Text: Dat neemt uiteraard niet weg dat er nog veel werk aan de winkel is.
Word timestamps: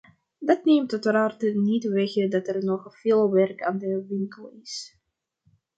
Dat 0.39 0.65
neemt 0.65 0.91
uiteraard 0.93 1.41
niet 1.41 1.87
weg 1.87 2.13
dat 2.29 2.47
er 2.47 2.63
nog 2.63 2.99
veel 2.99 3.31
werk 3.31 3.63
aan 3.63 3.77
de 3.77 4.05
winkel 4.07 4.49
is. 4.61 4.97